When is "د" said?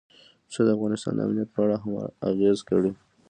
0.65-0.69, 1.15-1.19